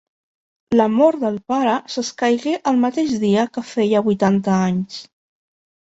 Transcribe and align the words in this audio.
La 0.79 0.87
mort 0.93 1.19
del 1.23 1.35
pare 1.53 1.75
s'escaigué 1.95 2.55
el 2.71 2.81
mateix 2.87 3.15
dia 3.27 3.47
que 3.59 3.67
feia 3.75 4.05
vuitanta 4.09 4.57
anys. 4.71 4.99